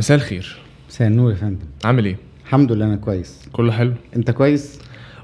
[0.00, 0.56] مساء الخير.
[0.88, 1.66] مساء النور يا فندم.
[1.84, 3.42] عامل إيه؟ الحمد لله أنا كويس.
[3.52, 3.92] كله حلو.
[4.16, 4.78] أنت كويس؟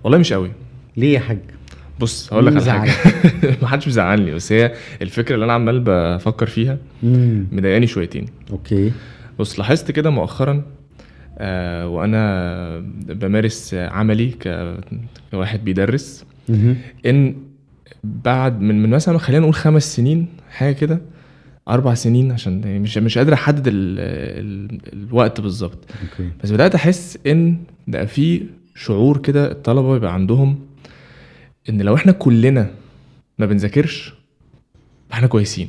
[0.05, 0.53] والله مش قوي.
[0.97, 1.39] ليه يا حاج؟
[2.01, 2.93] بص هقول لك على حاجة.
[3.63, 6.79] محدش مزعلني بس هي الفكرة اللي أنا عمال بفكر فيها
[7.53, 8.27] مضايقاني شويتين.
[8.51, 8.93] أوكي.
[9.39, 10.63] بص لاحظت كده مؤخرا
[11.39, 14.35] آه وأنا بمارس عملي
[15.33, 16.25] كواحد بيدرس.
[17.07, 17.37] إن
[18.05, 21.01] بعد من من مثلا خلينا نقول خمس سنين حاجة كده
[21.69, 25.79] أربع سنين عشان مش مش قادر أحدد ال ال الوقت بالظبط.
[26.45, 30.59] بس بدأت أحس إن بقى في شعور كده الطلبة بيبقى عندهم
[31.69, 32.71] إن لو إحنا كلنا
[33.39, 34.15] ما بنذاكرش
[35.13, 35.69] إحنا كويسين.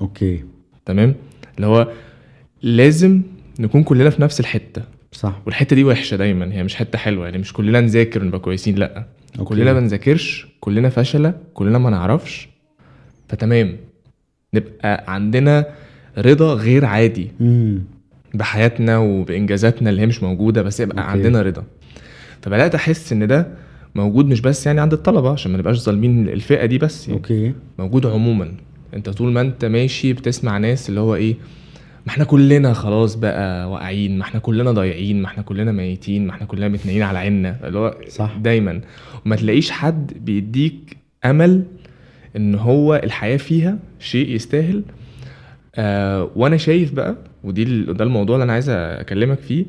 [0.00, 0.44] okay.
[0.86, 1.14] تمام؟
[1.56, 1.92] اللي هو
[2.62, 3.22] لازم
[3.60, 4.82] نكون كلنا في نفس الحتة.
[5.12, 5.40] صح.
[5.46, 9.06] والحتة دي وحشة دايما هي مش حتة حلوة يعني مش كلنا نذاكر ونبقى كويسين لأ.
[9.38, 9.48] okay.
[9.48, 12.48] كلنا ما نذاكرش كلنا فشلة كلنا ما نعرفش
[13.28, 13.76] فتمام.
[14.54, 15.66] نبقى عندنا
[16.18, 17.30] رضا غير عادي.
[17.40, 17.82] امم
[18.34, 21.10] بحياتنا وبإنجازاتنا اللي هي مش موجودة بس يبقى okay.
[21.10, 21.64] عندنا رضا.
[22.42, 23.46] فبدأت أحس إن ده
[23.94, 27.18] موجود مش بس يعني عند الطلبة عشان ما نبقاش ظالمين الفئة دي بس يعني.
[27.20, 27.52] okay.
[27.78, 28.52] موجود عموما.
[28.94, 31.34] أنت طول ما أنت ماشي بتسمع ناس اللي هو إيه
[32.06, 36.32] ما إحنا كلنا خلاص بقى واقعين ما إحنا كلنا ضايعين ما إحنا كلنا ميتين ما
[36.32, 37.56] إحنا كلنا متنيين على عيننا.
[37.64, 38.36] اللي هو صح.
[38.42, 38.80] دايما.
[39.26, 41.62] وما تلاقيش حد بيديك أمل
[42.36, 44.82] إن هو الحياة فيها شيء يستاهل.
[45.76, 49.64] آه وأنا شايف بقى ودي ده الموضوع اللي أنا عايز أكلمك فيه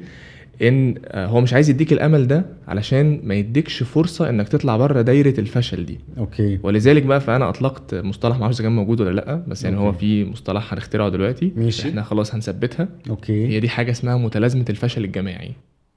[0.61, 5.01] إن آه هو مش عايز يديك الأمل ده علشان ما يديكش فرصة إنك تطلع بره
[5.01, 5.99] دايرة الفشل دي.
[6.17, 6.59] okay.
[6.63, 9.99] ولذلك بقى فأنا أطلقت مصطلح معرفش إذا كان موجود ولا لأ بس يعني هو okay.
[9.99, 11.51] في مصطلح هنخترعه دلوقتي.
[11.55, 11.89] ماشي.
[11.89, 12.87] إحنا خلاص هنثبتها.
[13.09, 13.47] okay.
[13.47, 15.51] هي دي حاجة اسمها متلازمة الفشل الجماعي.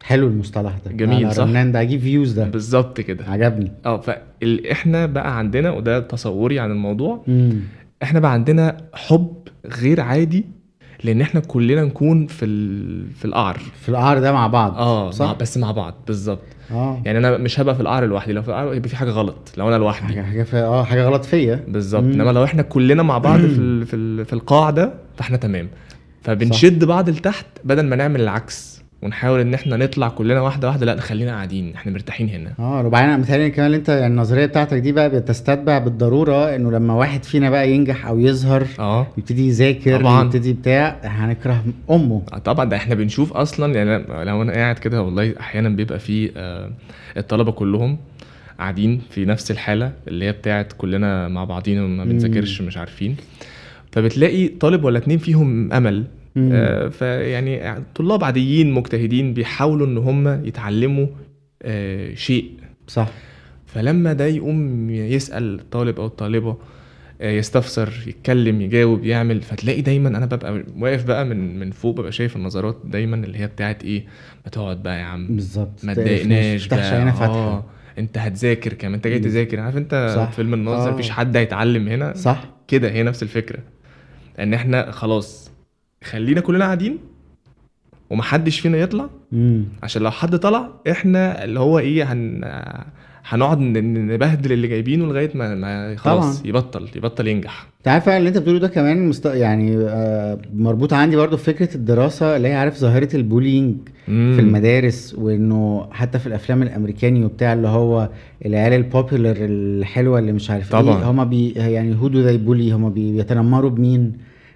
[0.04, 0.92] حلو المصطلح ده.
[0.92, 2.44] جميل، صح؟ رنان ده هجيب فيوز ده.
[2.44, 3.24] بالظبط كده.
[3.28, 3.72] عجبني.
[3.86, 7.60] آه فاحنا بقى عندنا وده تصوري عن الموضوع امم
[8.02, 9.34] إحنا بقى عندنا حب
[9.82, 10.44] غير عادي
[11.04, 13.06] لأن إحنا كلنا نكون في ال...
[13.14, 13.58] في القعر.
[13.80, 16.42] في القعر ده مع بعض آه صح؟ مع بس مع بعض بالظبط.
[16.70, 17.02] آه.
[17.04, 19.68] يعني أنا مش هبقى في القعر لوحدي لو في القعر يبقى في حاجة غلط لو
[19.68, 20.06] أنا لوحدي.
[20.06, 20.56] حاجة حاجة في...
[20.56, 21.64] آه حاجة غلط فيا.
[21.68, 22.02] بالظبط.
[22.02, 22.12] مم.
[22.12, 23.86] إنما لو إحنا كلنا مع بعض في ال...
[23.90, 24.24] في ال...
[24.24, 25.68] في القاع ده فإحنا تمام.
[26.22, 28.73] فبنشد بعض لتحت بدل ما نعمل العكس.
[29.04, 33.08] ونحاول إن إحنا نطلع كلنا واحدة واحدة لأ خلينا قاعدين إحنا مرتاحين هنا آه وبعدين
[33.08, 37.50] أنا متهيألي كمان أنت يعني النظرية بتاعتك دي بقى بتستتبع بالضرورة إنه لما واحد فينا
[37.50, 40.24] بقى ينجح أو يظهر آه يبتدي يذاكر طبعاً.
[40.24, 45.34] يبتدي بتاع هنكره أمه طبعا ده إحنا بنشوف أصلا يعني لو أنا قاعد كده والله
[45.40, 46.70] أحيانا بيبقى في آه،
[47.16, 47.98] الطلبة كلهم
[48.58, 52.04] قاعدين في نفس الحالة اللي هي بتاعت كلنا مع بعضينا مم.
[52.04, 53.16] بنذاكرش مش عارفين
[53.92, 56.04] فبتلاقي طالب ولا اتنين فيهم أمل.
[56.38, 61.06] آه، فيعني طلاب عاديين مجتهدين بيحاولوا إن هم يتعلموا
[61.62, 62.50] آه، شيء.
[62.88, 63.08] صح.
[63.66, 66.56] فلما ده يقوم يسأل الطالب أو الطالبة
[67.20, 72.12] آه، يستفسر يتكلم يجاوب يعمل فتلاقي دايما أنا ببقى واقف بقى من من فوق ببقى
[72.12, 74.04] شايف النظرات دايما اللي هي بتاعت إيه؟
[74.44, 75.26] ما تقعد بقى يا عم.
[75.26, 75.84] بالظبط.
[75.84, 77.02] ما تضايقناش بقى.
[77.08, 77.64] آه
[77.98, 78.94] أنت هتذاكر كمان.
[78.94, 79.18] أنت جاي.
[79.18, 79.60] تذاكر.
[79.60, 80.30] عارف أنت صح.
[80.30, 80.92] فيلم الناظر آه.
[80.94, 82.44] مفيش حد هيتعلم هنا؟ صح.
[82.68, 83.58] كده هي نفس الفكرة.
[84.38, 85.50] إن إحنا خلاص
[86.04, 86.98] خلينا كلنا قاعدين
[88.10, 92.40] ومحدش فينا يطلع؟ امم عشان لو حد طلع إحنا اللي هو إيه هن
[93.28, 96.48] هنقعد نبهدل اللي جايبينه لغاية ما, ما خلاص طبعاً.
[96.48, 97.66] يبطل يبطل ينجح.
[97.78, 99.26] انت عارف اللي انت بتقوله ده كمان مست...
[99.26, 103.76] يعني آه مربوط عندي برضو فكرة الدراسة اللي هي عارف ظاهرة ال bullying
[104.06, 108.08] في المدارس وإنه حتى في الأفلام الأمريكاني وبتاع اللي هو
[108.46, 110.98] العيال ال popular الحلوة اللي مش عارف طبعاً.
[110.98, 114.12] إيه هما بي يعني who do they bully هما بي بيتنمروا بمين؟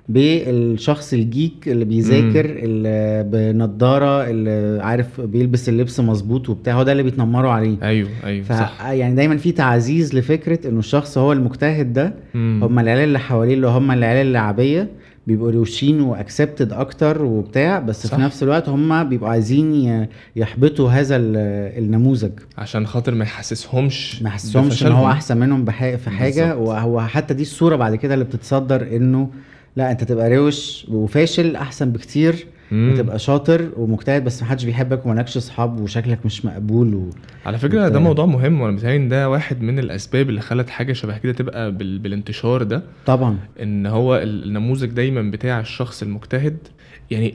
[0.09, 7.03] بالشخص الجيك اللي بيذاكر اللي بنضارة اللي عارف بيلبس اللبس مظبوط وبتاع هو ده اللي
[7.03, 11.93] بيتنمروا عليه أيوه أيوه ف صح يعني دايما في تعزيز لفكرة إنه الشخص هو المجتهد
[11.93, 12.15] ده.
[12.35, 14.89] هم العيال اللي حواليه اللي هم العيال اللعبيه
[15.27, 18.17] بيبقوا روشين واكسبتد أكتر وبتاع بس صح.
[18.17, 21.37] في نفس الوقت هم بيبقوا عايزين يحبطوا هذا ال-
[21.85, 24.93] النموذج عشان خاطر ما يحسسهمش ما يحسسهمش إن.
[24.93, 26.69] هو أحسن منهم بح- في حاجة بالظبط.
[26.69, 29.31] وهو حتى دي الصورة بعد كده اللي بتتصدر إنه
[29.79, 32.93] لا انت تبقى روش وفاشل احسن بكتير مم.
[32.93, 37.11] وتبقى شاطر ومجتهد بس محدش بيحبك ومالكش اصحاب وشكلك مش مقبول و...
[37.47, 37.99] على فكرة ده.
[37.99, 41.73] موضوع مهم وأنا متهيألي إن ده واحد من الأسباب اللي خلت حاجة شبه كده تبقى
[41.73, 41.99] بال...
[41.99, 46.57] بالانتشار ده طبعا إن هو النموذج دايما بتاع الشخص المجتهد
[47.11, 47.35] يعني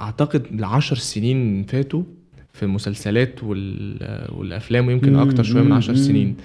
[0.00, 2.02] أعتقد العشر سنين فاتوا
[2.52, 4.28] في المسلسلات وال...
[4.32, 5.94] والأفلام ويمكن أكتر شوية من عشر.
[5.94, 6.36] سنين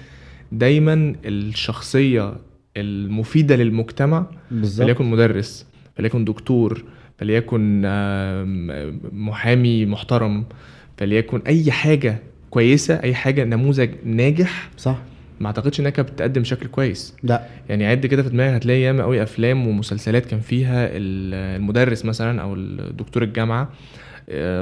[0.52, 2.34] دايما الشخصية
[2.76, 4.84] المفيدة للمجتمع بالظبط.
[4.86, 5.66] فليكن مدرس
[5.96, 6.84] فليكن دكتور
[7.18, 7.82] فليكن
[9.12, 10.44] محامي محترم
[10.98, 12.18] فليكن أي حاجة
[12.50, 14.98] كويسة أي حاجة نموذج ناجح صح.
[15.40, 17.14] ما أعتقدش كانت بتقدم بشكل كويس.
[17.22, 17.46] لا.
[17.68, 22.42] يعني عد كده في دماغك هتلاقي ياما قوي أفلام ومسلسلات كان فيها ال- المدرس مثلا
[22.42, 23.68] أو الدكتور الجامعة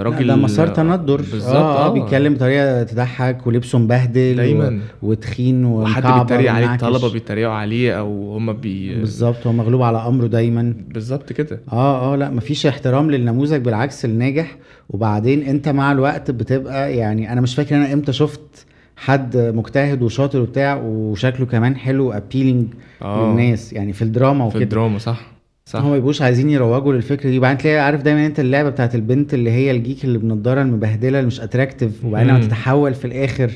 [0.02, 1.16] راجل ده مسار تندر.
[1.16, 1.92] بالظبط آه, آه.
[1.92, 4.80] بيتكلم بطريقة تضحك ولبسه مبهدل دايما.
[5.02, 5.10] و...
[5.10, 6.74] وتخين وحد بيتريق عليه.
[6.74, 10.74] الطلبة بيتريقوا عليه أو هم بي بالظبط هو مغلوب على أمره دايما.
[10.88, 11.60] بالظبط كده.
[11.72, 14.56] آه آه لا مفيش احترام للنموذج بالعكس الناجح.
[14.90, 18.66] وبعدين أنت مع الوقت بتبقى يعني أنا مش فاكر أنا إمتى شفت
[18.96, 22.66] حد مجتهد وشاطر وبتاع وشكله كمان حلو appealing
[23.02, 23.30] آه.
[23.30, 23.72] للناس.
[23.72, 24.64] يعني في الدراما في وكده.
[24.64, 25.35] الدراما صح.
[25.68, 28.94] صح هم ما بيبقوش عايزين يروجوا للفكرة دي وبعدين تلاقي عارف دايما انت اللعبة بتاعت
[28.94, 32.46] البنت اللي هي ال geek اللي بنضارة المبهدلة اللي مش attractive وبعدين لما.
[32.46, 33.50] تتحول في الآخر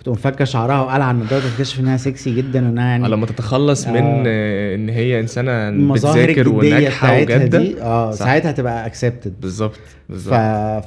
[0.00, 4.74] فتقوم فكه شعرها وقلع النضاره تكتشف إنها سكسي جدا وإنها يعني لما تتخلص من آه.
[4.74, 7.58] إن هي إنسانة بتذاكر وناجحة وجادة.
[7.58, 8.10] دي آه.
[8.10, 10.12] ساعتها هتبقى اكسبتد بالظبط ف...
[10.12, 10.34] بالظبط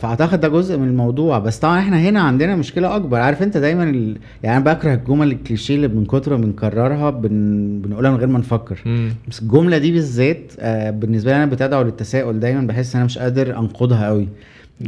[0.02, 1.40] فأعتقد ده جزء من الموضوع.
[1.40, 3.18] بس طبعا إحنا هنا عندنا مشكلة أكبر.
[3.18, 4.18] عارف أنت دايما ال...
[4.44, 7.82] يعني أنا بكره الجمل الكليشيه اللي من كتر ما بنكررها بن...
[7.82, 8.80] بنقولها من غير ما نفكر.
[8.86, 9.10] مم.
[9.30, 12.40] بس الجملة دي بالذات آه بالنسبة لي أنا بتدعو للتساؤل.
[12.40, 14.28] دايما بحس إن أنا مش قادر انقضها قوي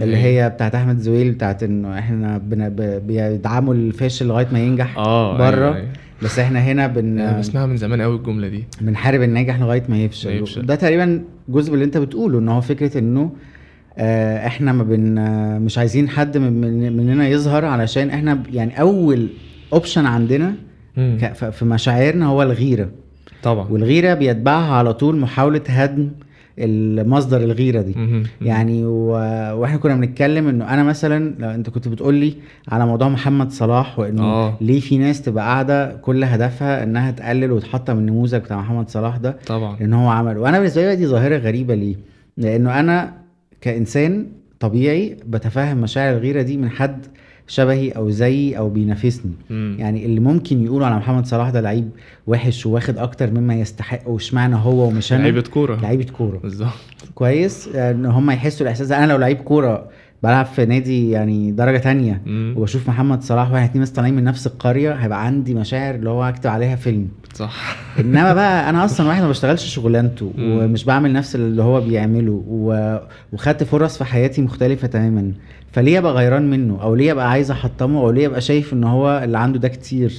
[0.04, 2.38] اللي هي بتاعت أحمد زويل بتاعت إنه إحنا.
[3.08, 5.88] بيدعموا الفاشل لغاية ما ينجح آه بره أيوة، أيوة.
[6.24, 7.40] بس إحنا هنا بن...
[7.40, 10.66] بسمعها من زمان قوي الجملة دي بنحارب الناجح لغاية ما يفشل.
[10.66, 13.32] ده تقريبا جزء من اللي أنت بتقوله إن هو فكرة إنه
[13.98, 18.82] آه، إحنا ما بن آه، مش عايزين حد من من- مننا يظهر علشان إحنا يعني
[18.82, 19.28] أول
[19.74, 20.54] اوبشن عندنا
[21.52, 22.90] في مشاعرنا هو الغيرة
[23.44, 26.10] طبعا والغيرة بيتبعها على طول محاولة هدم
[26.60, 27.96] المصدر الغيرة دي.
[28.42, 29.08] يعني و...
[29.62, 32.34] وإحنا كنا بنتكلم إنه أنا مثلا لو أنت كنت بتقول لي
[32.70, 34.58] على موضوع محمد صلاح وإنه آه.
[34.62, 39.38] ليه في ناس تبقى قاعدة كل هدفها إنها تقلل وتحطم النموذج بتاع محمد صلاح ده
[39.48, 41.96] طبعا لأن هو عمل وأنا بالنسبة لي دي ظاهرة غريبة ليه
[42.38, 43.14] لأنه أنا
[43.62, 44.26] كإنسان
[44.60, 47.06] طبيعي بتفهم مشاعر الغيرة دي من حد
[47.48, 49.32] شبهي أو زيي أو بينافسني.
[49.50, 51.90] يعني اللي ممكن يقولوا على محمد صلاح ده لعيب
[52.28, 55.76] وحش وواخد أكتر مما يستحق واشمعنى هو ومش أنا لعيبة كورة.
[55.76, 56.38] لعيبة كورة.
[56.38, 56.70] بالظبط.
[57.16, 57.68] كويس.
[57.76, 59.90] إن هم يحسوا الإحساس أنا لو لعيب كورة
[60.24, 62.54] بلعب في نادي يعني درجة تانية مم.
[62.58, 66.24] وبشوف محمد صلاح واحد اتنين ناس طالعين من نفس القرية هيبقى عندي مشاعر اللي هو
[66.24, 67.08] هكتب عليها فيلم.
[67.36, 67.78] صح.
[68.00, 70.34] إنما بقى أنا أصلا واحد ما بشتغلش شغلانته.
[70.40, 73.00] ومش بعمل نفس اللي هو بيعمله و...
[73.34, 75.32] وخدت فرص في حياتي مختلفة تماما.
[75.72, 79.22] فليه أبقى غيران منه؟ أو ليه أبقى عايز أحطمه؟ أو ليه أبقى شايف إن هو
[79.24, 80.14] اللي عنده ده كتير؟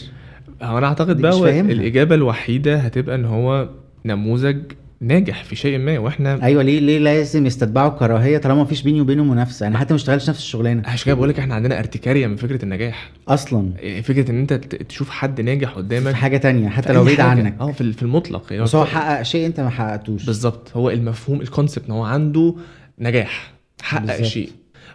[0.63, 1.61] هو أنا أعتقد بقى.
[1.61, 3.69] الإجابة الوحيدة هتبقى إن هو
[4.05, 4.59] نموذج
[5.01, 9.25] ناجح في شيء ما وإحنا أيوه ليه ليه لازم يستتبعوا الكراهيه طالما مفيش بيني وبينه
[9.25, 10.83] منافسة؟ يعني حتى ما اشتغلش نفس الشغلانة.
[10.87, 13.11] عشان كده بقول لك إحنا عندنا ارتكارية من فكرة النجاح.
[13.29, 13.71] أصلا.
[13.79, 17.21] إيه، فكرة إن أنت تشوف حد ناجح قدامك في حاجة تانية حتى لو بعيد.
[17.21, 17.55] عنك.
[17.61, 18.47] آه في في المطلق.
[18.53, 20.27] يعني بس هو حقق شيء أنت ما حققتوش.
[20.27, 20.71] بالظبط.
[20.77, 22.55] هو المفهوم الكونسبت إن هو عنده
[22.99, 23.53] نجاح
[23.83, 24.23] حقق بالظبط.
[24.23, 24.51] شيء.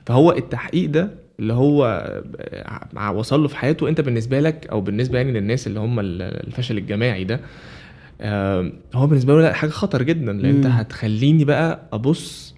[0.05, 1.09] فهو التحقيق ده
[1.39, 1.83] اللي هو
[2.97, 6.21] ع- وصل له في حياته أنت بالنسبة لك أو بالنسبة يعني للناس اللي هم ال-
[6.47, 7.39] الفشل الجماعي ده
[8.95, 10.65] هو بالنسبة له لا حاجة خطر جدا لأن أنت.
[10.65, 12.55] هتخليني بقى أبص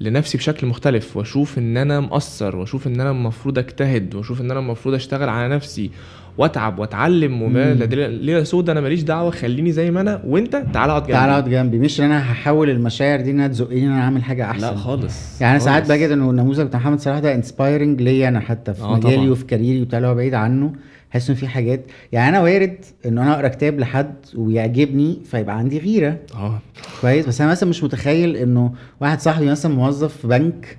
[0.00, 4.60] لنفسي بشكل مختلف وأشوف إن أنا مقصر وأشوف إن أنا المفروض أجتهد وأشوف إن أنا
[4.60, 5.90] المفروض أشتغل على نفسي
[6.38, 11.02] واتعب واتعلم وما ليله سودا أنا ماليش دعوة خليني زي ما أنا وأنت تعالى اقعد
[11.02, 11.12] جنبي.
[11.12, 11.78] تعالى اقعد جنبي.
[11.78, 14.66] مش إن أنا هحول المشاعر دي انها تزقني إن أنا اعمل حاجة أحسن.
[14.66, 15.88] لا خالص يعني أنا ساعات.
[15.92, 19.30] بجد إنه النموذج بتاع محمد صلاح ده inspiring ليا أنا حتى في آه مجالي.
[19.30, 20.72] وفي career ي وبتاع اللي هو بعيد عنه.
[21.10, 21.80] حاسس ان في حاجات
[22.12, 26.18] يعني أنا وارد ان أنا أقرأ كتاب لحد ويعجبني فيبقى عندي غيرة.
[26.34, 26.58] آه.
[27.00, 30.78] كويس؟ بس أنا مثلا مش متخيل إنه واحد صاحبي مثلا موظف في بنك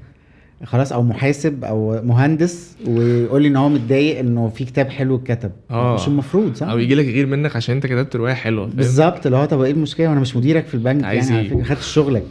[0.64, 5.52] خلاص أو محاسب أو مهندس ويقول لي إن هو متضايق إنه في كتاب حلو اتكتب.
[5.72, 5.96] آه.
[5.96, 9.26] مش المفروض صح؟ أو يجي لك غير منك عشان أنت كتبت رواية حلوة؟ بالظبط.
[9.26, 12.24] اللي هو طب إيه المشكلة؟ وأنا مش مديرك في البنك عايز يعني على خدت شغلك.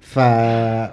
[0.00, 0.18] ف...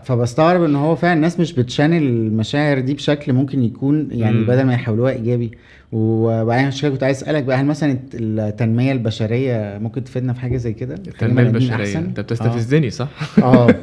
[0.06, 4.46] فبستغرب إن هو فعلا الناس مش بتشانل المشاعر دي بشكل ممكن يكون يعني مم.
[4.46, 5.52] بدل ما يحولوها إيجابي.
[5.92, 10.40] وبعدين عشان كده كنت عايز أسألك بقى هل مثلا الت- التنمية البشرية ممكن تفيدنا في
[10.42, 13.08] حاجة زي كده؟ التنمية البشرية؟ أنت بتستفزني صح؟
[13.44, 13.76] آه آه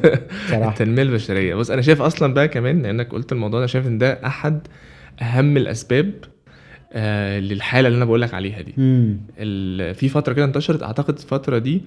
[0.49, 1.55] صراحة التنمية البشرية.
[1.55, 4.59] بص أنا شايف أصلا بقى كمان لأنك قلت الموضوع ده شايف إن ده أحد
[5.21, 6.11] أهم الأسباب
[6.93, 8.71] آه للحالة اللي أنا بقول لك عليها دي.
[9.93, 11.81] في فترة كده انتشرت أعتقد الفترة دي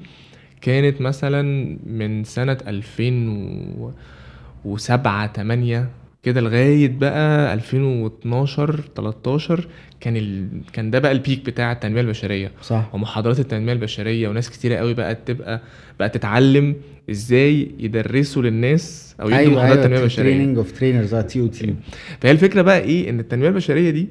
[0.60, 1.42] كانت مثلا
[1.86, 5.88] من سنة 2007 8
[6.22, 9.66] كده لغاية بقى 2012 13
[10.00, 10.48] كان ال...
[10.72, 12.50] كان ده بقى ال peak بتاع التنمية البشرية.
[12.62, 12.90] صح.
[12.94, 15.60] ومحاضرات التنمية البشرية وناس كتيرة قوي بقت تبقى
[16.00, 16.74] بقت تتعلم
[17.10, 21.74] إزاي يدرسوا للناس أو يدوا أيوه محاضرات أيوه تنميه بشريه training of trainers TOT
[22.20, 24.08] فهي الفكرة بقى إيه؟ إن التنمية البشرية دي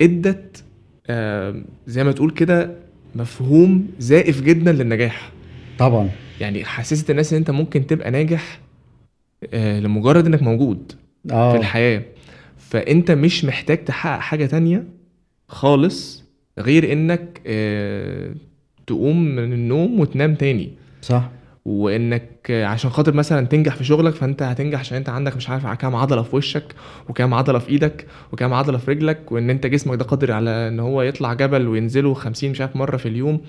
[0.00, 0.64] إدت
[1.06, 2.70] آه زي ما تقول كده
[3.14, 5.30] مفهوم زائف جدا للنجاح.
[5.78, 6.10] طبعا.
[6.40, 8.60] يعني حسست الناس إن أنت ممكن تبقى ناجح
[9.54, 10.92] آه لمجرد إنك موجود
[11.28, 12.02] في آه الحياة.
[12.74, 14.84] فأنت مش محتاج تحقق حاجة تانية
[15.48, 16.24] خالص
[16.58, 18.34] غير إنك آه،
[18.86, 20.72] تقوم من النوم وتنام تاني.
[21.02, 21.30] صح.
[21.64, 25.96] وإنك عشان خاطر مثلا تنجح في شغلك فأنت هتنجح عشان أنت عندك مش عارف كام
[25.96, 26.74] عضلة في وشك
[27.08, 30.80] وكام عضلة في إيدك وكام عضلة في رجلك وإن أنت جسمك ده قادر على إن
[30.80, 33.40] هو يطلع جبل وينزله 50 مش عارف مرة في اليوم.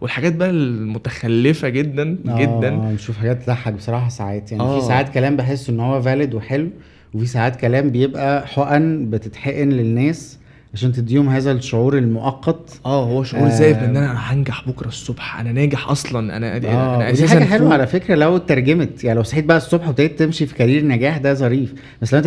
[0.00, 2.68] والحاجات بقى المتخلفة جدا جدا.
[2.74, 4.52] آه بنشوف حاجات تضحك بصراحة ساعات.
[4.52, 4.80] يعني آه.
[4.80, 6.70] في ساعات كلام بحس إن هو فاليد وحلو
[7.14, 10.38] وفي ساعات كلام بيبقى حقن بتتحقن للناس
[10.74, 13.50] عشان تديهم هذا الشعور المؤقت آه هو شعور آه.
[13.50, 17.72] زايف ان أنا هنجح بكرة الصبح أنا ناجح أصلا أنا آه أنا أساسا حاجة حلوة.
[17.72, 21.34] على فكرة لو اترجمت يعني لو صحيت بقى الصبح وابتديت تمشي في كارير نجاح ده
[21.34, 22.26] ظريف بس لو أنت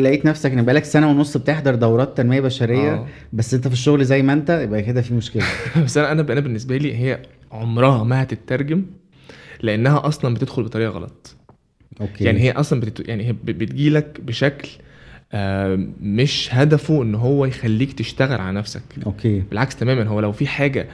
[0.00, 3.06] لقيت- نفسك إن بقالك سنة ونص بتحضر دورات تنمية بشرية آه.
[3.32, 5.42] بس أنت في الشغل زي ما أنت يبقى كده في مشكلة
[5.84, 7.18] بس أنا أنا بالنسبة لي هي
[7.52, 8.82] عمرها ما هتترجم
[9.62, 11.36] لأنها أصلا بتدخل بطريقة غلط
[12.00, 12.24] أوكي.
[12.24, 13.08] يعني هي أصلا بتت...
[13.08, 14.68] يعني هي بتجيلك بشكل
[15.32, 18.82] آه، مش هدفه إن هو يخليك تشتغل على نفسك.
[19.06, 19.40] أوكي.
[19.40, 20.88] بالعكس تماما هو لو في حاجة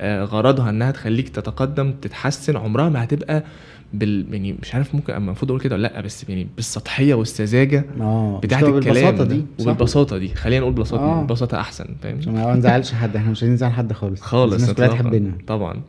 [0.00, 3.44] آه، غرضها إنها تخليك تتقدم تتحسن عمرها ما هتبقى
[3.92, 8.40] بال يعني مش عارف ممكن المفروض أقول كده ولا لأ بس يعني بالسطحية والسذاجة آه
[8.42, 9.24] بتاعت الكلام بالبساطة.
[9.24, 11.22] دي؟ وبالبساطه دي خلينا نقول ببساطة آه.
[11.22, 14.88] ببساطة أحسن فاهم ما نزعلش حد إحنا مش عايزين نزعل حد خالص خالص الناس كلها.
[14.88, 15.80] تحبنا طبعا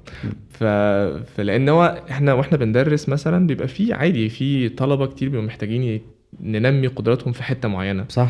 [0.50, 0.64] ف...
[1.38, 6.02] فلأن هو إحنا وإحنا بندرس مثلا بيبقى في عادي في طلبة كتير بيبقوا محتاجين
[6.42, 8.30] ننمي قدراتهم في حتة معينة صح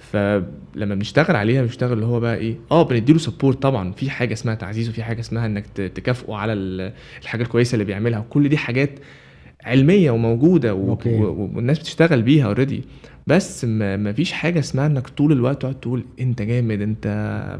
[0.00, 3.92] فلما بنشتغل عليها بنشتغل اللي هو بقى إيه آه بنديله سبورت طبعا.
[3.92, 6.92] في حاجة اسمها تعزيز وفي حاجة اسمها إنك تكافئه على ال-
[7.22, 8.18] الحاجة الكويسة اللي بيعملها.
[8.18, 8.90] وكل دي حاجات
[9.64, 10.96] علمية وموجودة و...
[11.54, 12.82] والناس بتشتغل بيها اوريدي
[13.26, 17.06] بس ما فيش حاجة اسمها إنك طول الوقت تقعد تقول أنت جامد أنت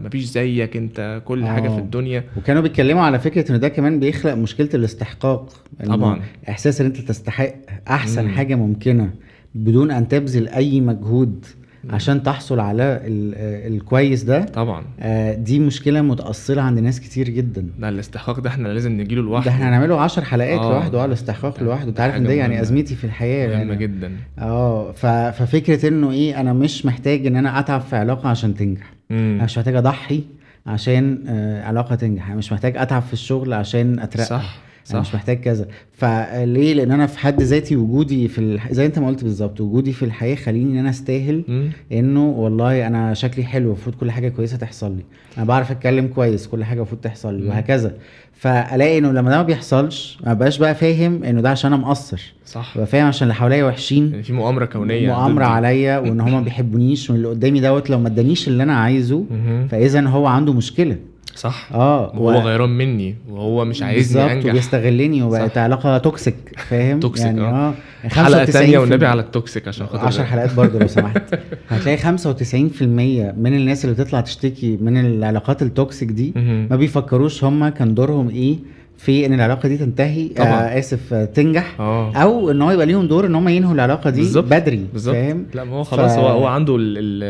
[0.02, 1.74] ما فيش زيك أنت كل حاجة آه.
[1.74, 2.24] في الدنيا.
[2.36, 5.52] وكانوا بيتكلموا على فكرة إن ده كمان بيخلق مشكلة الاستحقاق.
[5.86, 6.20] طبعا.
[6.48, 7.54] إحساس إن أنت تستحق
[7.88, 8.30] أحسن مم.
[8.30, 9.10] حاجة ممكنة
[9.54, 11.44] بدون أن تبذل أي مجهود.
[11.90, 14.44] عشان تحصل على ال- الكويس ده.
[14.44, 14.84] طبعا.
[15.00, 17.66] آه، دي مشكلة متاصله عند ناس كتير جدا.
[17.78, 20.70] ده الاستحقاق ده إحنا لازم نجيله ده لوحده إحنا هنعمله 10 حلقات آه.
[20.72, 21.02] لوحده.
[21.02, 21.88] آه الاستحقاق ده- لوحده.
[21.88, 22.60] انت ده عارف إن ده يعني.
[22.60, 23.76] أزمتي في الحياة مهمة يعني.
[23.76, 24.12] جدا.
[24.38, 28.92] آه ففكرة إنه إيه أنا مش محتاج إن أنا أتعب في علاقة عشان تنجح.
[29.10, 29.38] أنا مم.
[29.44, 30.22] مش محتاج أضحي
[30.66, 32.26] عشان آه، علاقة تنجح.
[32.26, 34.26] أنا مش محتاج أتعب في الشغل عشان أترقى.
[34.26, 34.58] صح.
[34.90, 35.14] أنا مش صح.
[35.14, 35.66] محتاج كذا.
[35.92, 38.72] فليه؟ لأن أنا في حد ذاتي وجودي في الح...
[38.72, 41.70] زي أنت ما قلت بالظبط وجودي في الحياة خليني إن أنا أستاهل مم.
[41.92, 45.02] إنه والله أنا شكلي حلو المفروض كل حاجة كويسة تحصل لي.
[45.38, 47.48] أنا بعرف أتكلم كويس كل حاجة المفروض تحصل لي مم.
[47.48, 47.92] وهكذا.
[48.32, 52.32] فألاقي إنه لما ده ما بيحصلش ما بقاش بقى فاهم إنه ده عشان أنا مقصر.
[52.46, 52.72] صح.
[52.74, 54.10] ببقى فاهم عشان اللي حواليا وحشين.
[54.10, 55.44] يعني في مؤامرة كونية مؤامرة.
[55.44, 59.24] عليا وإن هما ما بيحبونيش وإن اللي قدامي دوت لو ما ادانيش اللي أنا عايزه.
[59.70, 60.96] فإذا هو عنده مشكلة.
[61.34, 65.58] صح آه وهو غيران مني وهو مش عايزني بالظبط أنجح وبيستغلني وبقت.
[65.58, 66.34] علاقة toxic
[66.68, 67.74] فاهم toxic، يعني آه.
[68.04, 71.22] آه حلقة 95% تانية والنبي على ال toxic عشان خاطر 10 حلقات برضه لو سمحت
[71.68, 76.32] هتلاقي 95% من الناس اللي بتطلع تشتكي من العلاقات ال toxic دي.
[76.70, 78.56] ما بيفكروش هم كان دورهم إيه
[79.00, 80.48] في إن العلاقة دي تنتهي طبعا.
[80.48, 82.12] آه آسف آه، تنجح آه.
[82.14, 84.44] أو إن هو يبقى ليهم دور إن هم ينهوا العلاقة دي بالظبط.
[84.44, 85.14] بدري بالظبط.
[85.14, 87.22] فاهم؟ لا ما هو خلاص ف- هو هو عنده ال ال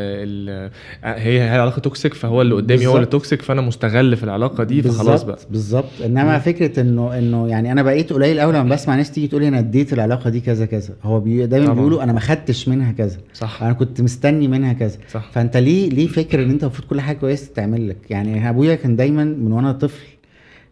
[0.48, 0.70] ال
[1.04, 3.06] هي هي علاقة toxic فهو اللي قدامي هو اللي.
[3.06, 5.38] toxic فأنا مستغل في العلاقة دي فخلاص بقى.
[5.50, 5.84] بالظبط.
[6.04, 9.48] إنما فكرة انه إنه يعني أنا بقيت قليل قوي لما بسمع ناس تيجي تقول لي
[9.48, 10.94] أنا اديت العلاقة دي كذا كذا.
[11.02, 11.76] هو بي دايما طبعا.
[11.76, 13.16] بيقولوا أنا ما خدتش منها كذا.
[13.34, 13.62] صح.
[13.62, 14.98] أنا كنت مستني منها كذا.
[15.12, 15.30] صح.
[15.32, 18.96] فأنت ليه ليه فاكر إن أنت المفروض كل حاجة كويسة تتعمل لك؟ يعني أبويا كان
[18.96, 20.00] دايما من وأنا طفل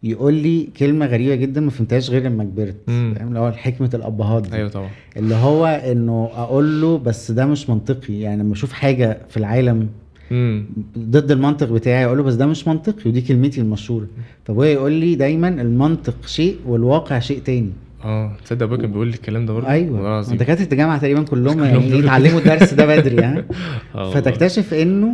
[0.02, 3.14] يقول لي كلمة غريبة جدا ما فهمتهاش غير لما كبرت مم.
[3.16, 4.88] فاهم؟ اللي هو حكمه الابهات دي أيوه طبعا.
[5.16, 9.88] اللي هو إنه أقول له بس ده مش منطقي يعني لما أشوف حاجة في العالم
[10.32, 10.64] امم
[10.98, 14.06] ضد المنطق بتاعي أقول له بس ده مش منطقي ودي كلمتي المشهورة.
[14.44, 17.70] فابويا يقول لي دايما المنطق شيء والواقع شيء تاني.
[18.04, 20.22] آه تصدق ابويا كان بيقول لي الكلام ده برضه؟ أيوه.
[20.34, 23.44] دكاتره الجامعة تقريبا كلهم يعني بيقولوا يتعلموا الدرس ده بدري ها؟
[23.94, 24.10] والله.
[24.14, 25.12] فتكتشف إنه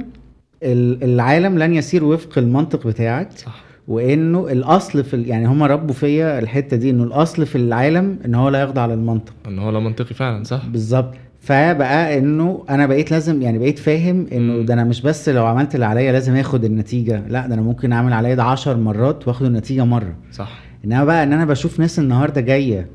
[0.62, 3.32] ال- العالم لن يسير وفق المنطق بتاعك.
[3.32, 3.64] صح.
[3.88, 8.48] وإنه الأصل في يعني هم ربوا فيا الحتة دي إنه الأصل في العالم إن هو
[8.48, 9.32] لا يخضع للمنطق.
[9.48, 11.14] إن هو لا منطقي فعلا صح؟ بالظبط.
[11.40, 14.62] فبقى إنه أنا بقيت لازم يعني بقيت فاهم إنه.
[14.62, 17.92] ده أنا مش بس لو عملت اللي عليا لازم آخد النتيجة لا ده أنا ممكن
[17.92, 20.14] أعمل عليا ده 10 مرات وآخد النتيجة مرة.
[20.32, 20.60] صح.
[20.84, 22.86] إنما بقى إن أنا بشوف ناس النهارده جاية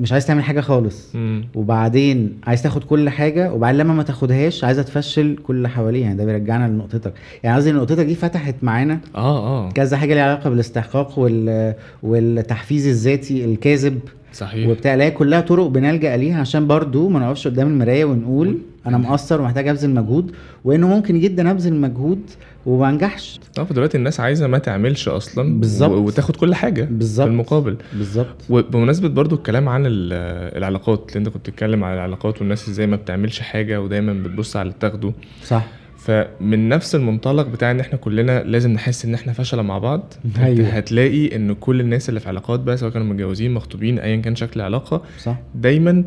[0.00, 1.14] مش عايز تعمل حاجة خالص.
[1.14, 6.02] امم وبعدين عايز تاخد كل حاجة وبعدين لما ما تاخدهاش عايزة تفشل كل اللي حواليها.
[6.04, 7.12] يعني ده بيرجعنا لنقطتك.
[7.42, 9.70] يعني قصدي نقطتك دي فتحت معانا آه آه.
[9.70, 11.74] كذا حاجة ليها علاقة بالاستحقاق وال...
[12.02, 13.98] والتحفيز الذاتي الكاذب
[14.32, 14.68] صحيح.
[14.68, 18.58] وبتاع اللي هي كلها طرق بنلجأ ليها عشان برضو ما نقفش قدام المراية ونقول
[18.88, 20.32] أنا مقصر ومحتاج ابذل مجهود
[20.64, 22.20] وانه ممكن جدا ابذل مجهود
[22.66, 23.40] وما انجحش.
[23.58, 25.90] آه فدلوقتي الناس عايزة ما تعملش أصلا بالظبط.
[25.90, 27.26] وتاخد كل حاجة بالظبط.
[27.26, 27.76] في المقابل.
[27.92, 28.44] بالظبط.
[28.50, 30.12] وبمناسبه برضو الكلام عن ال-
[30.58, 34.62] العلاقات اللي انت كنت بتتكلم عن العلاقات والناس إزاي ما بتعملش حاجة ودايما بتبص على
[34.62, 35.12] اللي بتاخده.
[35.44, 35.66] صح.
[35.98, 40.66] فمن نفس المنطلق بتاع إن إحنا كلنا لازم نحس إن إحنا فشلة مع بعض أيوة.
[40.68, 44.60] هتلاقي إن كل الناس اللي في علاقات بقى سواء كانوا متجوزين مخطوبين ايا كان شكل
[44.60, 45.36] العلاقه صح.
[45.54, 46.04] دايما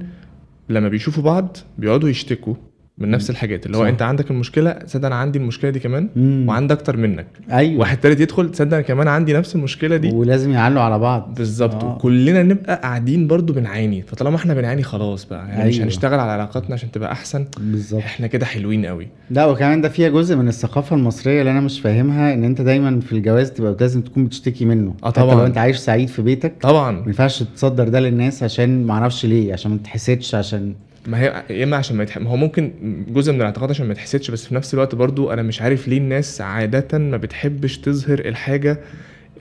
[0.70, 2.54] لما بيشوفوا بعض بيقعدوا يشتكوا.
[2.98, 3.88] من نفس الحاجات اللي هو صح.
[3.88, 6.46] أنت عندك المشكلة تصدق أنا عندي المشكلة دي كمان مم.
[6.50, 7.28] وعندي أكتر منك.
[7.52, 7.80] أيوه.
[7.80, 10.10] واحد تالت يدخل تصدق أنا كمان عندي نفس المشكلة دي.
[10.12, 11.34] ولازم يعلوا على بعض.
[11.38, 11.84] بالظبط.
[11.84, 11.96] آه.
[11.96, 14.02] وكلنا نبقى قاعدين برضو بنعاني.
[14.02, 15.86] فطالما إحنا بنعاني خلاص بقى يعني مش أيوة.
[15.86, 17.46] هنشتغل على علاقاتنا عشان تبقى أحسن.
[17.60, 18.02] بالظبط.
[18.02, 19.08] إحنا كده حلوين قوي.
[19.30, 23.00] لا وكمان ده فيها جزء من الثقافة المصرية اللي أنا مش فاهمها إن أنت دايما
[23.00, 24.94] في الجواز تبقى لازم تكون بتشتكي منه.
[25.04, 25.36] حتى طبعاً.
[25.36, 29.54] لو أنت عايش سعيد في بيتك ما طبعا ينفعش تصدر ده للناس عشان معرفش ليه
[29.54, 30.74] عشان ما تتحسدش عشان
[31.08, 32.18] ما هي يا إما عشان ما يتح...
[32.18, 32.72] ما هو ممكن
[33.10, 35.98] جزء من الاعتقاد عشان ما يتحسدش بس في نفس الوقت برضو أنا مش عارف ليه
[35.98, 38.80] الناس عادة ما بتحبش تظهر الحاجة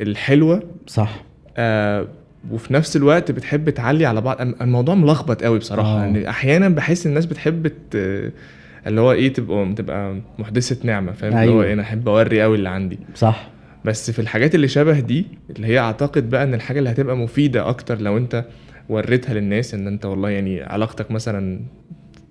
[0.01, 0.63] الحلوة.
[0.87, 1.23] صح.
[1.57, 2.07] آه
[2.51, 4.41] وفي نفس الوقت بتحب تعلي على بعض.
[4.41, 5.89] الم- الموضوع ملخبط قوي بصراحة.
[5.89, 6.01] آه.
[6.01, 7.97] يعني أحيانا بحس الناس بتحب ت...
[8.87, 11.65] اللي هو إيه تبقى تبقى محدثة نعمة فاهم؟ اللي هو أيوة.
[11.65, 12.99] إيه أنا أحب أوري قوي اللي عندي.
[13.15, 13.49] صح.
[13.85, 15.27] بس في الحاجات اللي شبه دي
[15.57, 18.45] اللي هي أعتقد بقى إن الحاجة اللي هتبقى مفيدة أكتر لو أنت
[18.91, 21.61] وريتها للناس إن أنت والله يعني علاقتك مثلا.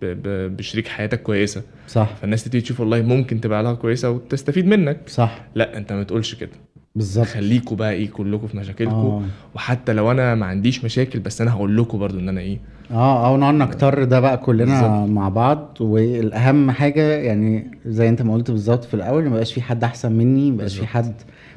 [0.01, 1.62] بشريك حياتك كويسة.
[1.88, 2.16] صح.
[2.16, 5.00] فالناس تبتدي تشوف والله ممكن تبقى علاقة كويسة وتستفيد منك.
[5.08, 5.46] صح.
[5.56, 6.50] لا أنت ما تقولش كده.
[6.96, 9.22] بالظبط خليكوا بقى إيه كلكم في مشاكلكم آه.
[9.55, 12.60] وحتى لو أنا ما عنديش مشاكل بس أنا هقول لكم برضو إن أنا إيه
[12.91, 15.10] آه أو نقعد نكتر ده بقى كلنا بالظبط.
[15.10, 19.62] مع بعض والأهم حاجة يعني زي أنت ما قلت بالظبط في الأول ما يبقاش في
[19.62, 20.88] حد أحسن مني ما يبقاش في.
[20.88, 21.13] حد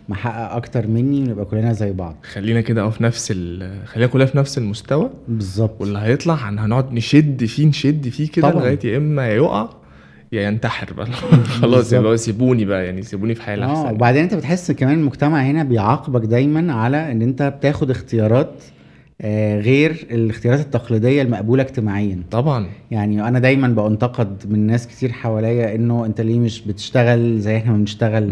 [0.09, 3.73] محقق أكتر مني نبقى كلنا زي بعض خلينا كده آه في نفس ال...
[3.87, 8.51] خلينا كلنا في نفس المستوى بالظبط واللي هيطلع هن- هنقعد نشد فيه نشد فيه كده.
[8.51, 9.69] لغاية يا إما يقع
[10.33, 11.07] يا ينتحر بقى
[11.61, 12.01] خلاص بالظبط.
[12.01, 15.63] يبقى سيبوني بقى يعني سيبوني في حالي آه أحسن وبعدين انت بتحس كمان المجتمع هنا
[15.65, 18.82] بيعاقبك دايما على إن انت بتاخد اختيارات آه،
[19.61, 22.19] غير الاختيارات التقليدية المقبولة اجتماعيا.
[22.31, 22.67] طبعا.
[22.91, 27.73] يعني أنا دايما بنتقد من ناس كتير حواليا إنه أنت ليه مش بتشتغل زي إحنا
[27.73, 28.27] ما بنشتغل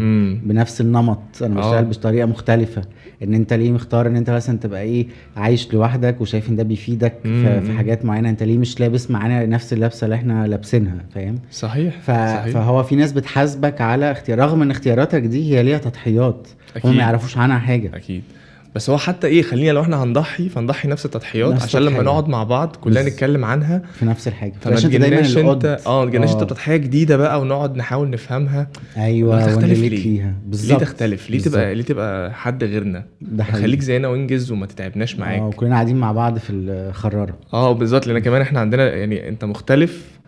[0.44, 1.60] بنفس النمط؟ أنا آه.
[1.60, 2.82] بشتغل بطريقة مختلفة.
[3.22, 5.06] إن أنت ليه مختار إن أنت مثلا تبقى إيه
[5.36, 7.60] عايش لوحدك وشايف ان ده بيفيدك في, مم.
[7.60, 11.98] في حاجات معينة أنت ليه مش لابس معانا نفس اللبسة اللي إحنا لابسينها؟ فاهم؟ صحيح
[12.00, 12.10] ف...
[12.10, 12.46] صحيح.
[12.54, 16.48] فهو في ناس بتحاسبك على اختيار رغم إن اختياراتك دي هي ليها تضحيات.
[16.84, 16.90] هم.
[16.96, 17.90] ما يعرفوش عنها حاجة.
[17.96, 18.22] أكيد.
[18.74, 22.02] بس هو حتى إيه خلينا لو إحنا هنضحي فنضحي نفس التضحيات نفس عشان لما.
[22.02, 23.82] نقعد مع بعض كلنا نتكلم عنها.
[23.98, 24.52] في نفس الحاجة.
[24.60, 25.66] فما انت تجيناش انت القد.
[25.86, 28.68] آه ما تجيناش انت بتضحيه جديدة بقى ونقعد نحاول نفهمها.
[28.96, 30.24] أيوه تختلف ليه؟ فيها.
[30.26, 30.80] ليه بالظبط.
[30.80, 31.54] تختلف؟ ليه بالظبط.
[31.54, 33.62] تبقى ليه تبقى حد غيرنا؟ ده حقيقي.
[33.62, 37.34] خليك زينا وانجز وما تتعبناش آه معاك وكلنا قاعدين مع بعض في الخرارة.
[37.52, 38.06] آه بالظبط.
[38.06, 40.19] لأن كمان إحنا عندنا يعني أنت مختلف آه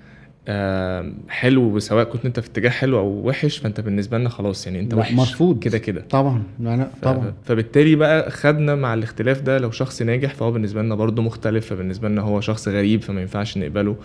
[1.29, 4.95] حلو سواء كنت انت في اتجاه حلو أو وحش فانت بالنسبة لنا خلاص يعني انت
[4.95, 5.13] وحش.
[5.13, 5.59] مرفوض.
[5.59, 6.01] كده كده.
[6.11, 7.33] طبعا لا لا ف- طبعا.
[7.45, 12.09] فبالتالي بقى خدنا مع الاختلاف ده لو شخص ناجح فهو بالنسبة لنا برضه مختلف فبالنسبة
[12.09, 13.97] لنا هو شخص غريب فما ينفعش نقبله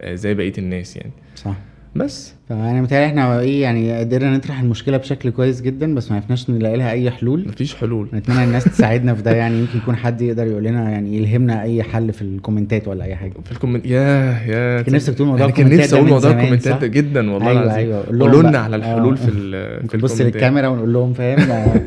[0.00, 1.10] آه، زي بقية الناس يعني.
[1.36, 1.54] صح.
[1.96, 6.50] بس فأنا متهيألي إحنا إيه يعني قدرنا نطرح المشكلة بشكل كويس جدا بس ما عرفناش
[6.50, 10.20] نلاقي لها أي حلول مفيش حلول نتمنى الناس تساعدنا في ده يعني يمكن يكون حد
[10.22, 14.00] يقدر يقول لنا يعني يلهمنا أي حل في الكومنتات ولا أي حاجة في الكومنت يا
[14.46, 17.48] يا كان نفسك تقول موضوع أنا كان الكومنتات نفسي أقول موضوع الكومنتات؟ ده جدا والله
[17.50, 18.06] أيوة، العظيم أيوة.
[18.20, 18.58] قولوا لنا.
[18.58, 18.78] على آه.
[18.78, 20.34] الحلول في ال- في نبص الكومنتات.
[20.42, 21.80] للكاميرا ونقول لهم فاهم آه، آه،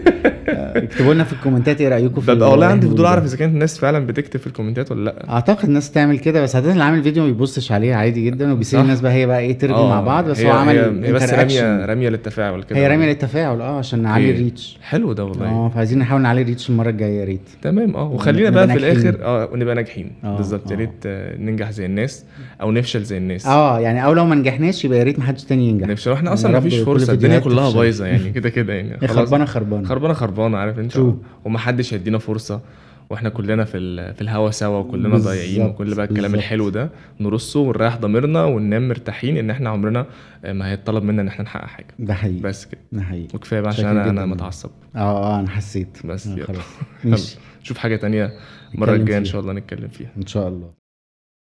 [0.84, 3.10] اكتبوا لنا في الكومنتات إيه رأيكم في ببقى والله عندي الحلول فضول ده.
[3.10, 6.56] أعرف إذا كانت الناس فعلا بتكتب في الكومنتات ولا لأ أعتقد الناس تعمل كده بس
[6.56, 8.80] عاده اللي عامل فيديو ما بيبصش عليه عادي جدا وبيسيب.
[8.80, 11.34] الناس بقى هي بقى إيه ترغي آه، مع بعض بس هو عمل هي, بس.
[11.34, 15.70] راميه رامية للتفاعل كده هي رامية للتفاعل آه عشان نعلي الريتش حلو ده والله آه
[15.70, 18.84] فعايزين نحاول نعلي الريتش المرة الجاية يا ريت تمام آه وخلينا نبقى بقى في.
[18.86, 20.80] الآخر آه ونبقى ناجحين آه، بالظبط يا آه.
[20.80, 22.26] ريت آه، ننجح زي الناس
[22.62, 25.44] أو نفشل زي الناس آه يعني أو لو ما نجحناش يبقى يا ريت ما حدش
[25.44, 27.72] تاني ينجح نفشل إحنا يعني أصلا رب كل فرصة الدنيا كلها.
[27.72, 31.46] بايظة يعني كده كده يعني خلاص خربانة خربانة خربانة خربانة عارف انت؟ True.
[31.46, 32.62] ومحدش هيدينا فرصة
[33.10, 36.38] وإحنا كلنا في في الهوا سوا وكلنا ضايعين وكل بقى الكلام بالظبط.
[36.38, 40.06] الحلو ده نرصه ونريح ضميرنا وننام مرتاحين إن إحنا عمرنا
[40.46, 41.88] ما هيتطلب منا إن إحنا نحقق حاجة.
[42.00, 42.40] ده حقيقي.
[42.40, 42.82] بس كده.
[42.92, 43.28] ده حقيقي.
[43.36, 44.26] وكفاية بقى عشان أنا أنا.
[44.26, 44.70] متعصب.
[44.96, 46.06] آه آه أنا حسيت.
[46.06, 46.30] بس.
[46.30, 47.38] خلاص.
[47.62, 48.34] نشوف حاجة تانية
[48.76, 49.26] المرة الجاية إن.
[49.26, 50.10] شاء الله نتكلم فيها.
[50.18, 50.87] إن شاء الله.